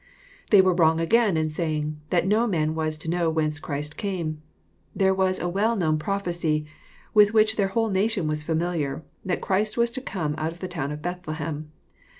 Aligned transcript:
They 0.49 0.61
were 0.63 0.73
wrong 0.73 0.99
again 0.99 1.37
in 1.37 1.51
saying" 1.51 1.99
that 2.09 2.25
no 2.25 2.47
man 2.47 2.73
was 2.73 2.97
to 2.97 3.07
know 3.07 3.29
whence 3.29 3.59
Christ 3.59 3.97
came." 3.97 4.41
There 4.95 5.13
was 5.13 5.39
a 5.39 5.47
well 5.47 5.75
known 5.75 5.99
prophecy, 5.99 6.65
with 7.13 7.35
which 7.35 7.55
their 7.55 7.67
whole 7.67 7.91
nation 7.91 8.27
was 8.27 8.41
familiar, 8.41 9.03
that 9.23 9.41
Christ 9.41 9.77
was 9.77 9.91
to 9.91 10.01
come 10.01 10.33
out 10.39 10.51
of 10.51 10.57
the 10.57 10.67
town 10.67 10.91
of 10.91 11.03
Bethlehem. 11.03 11.71